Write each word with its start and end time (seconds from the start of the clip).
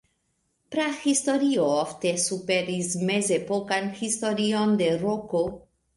Prahistorio 0.75 1.67
ofte 1.83 2.13
superis 2.23 2.89
mezepokan 3.11 3.93
historion 4.03 4.75
de 4.81 4.93
Roko. 5.05 5.45